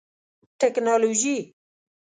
ټکنالوژي 0.59 1.37